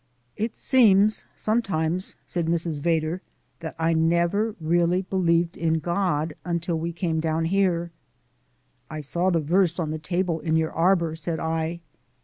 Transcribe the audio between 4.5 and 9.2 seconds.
really believed in God until we came down here" "I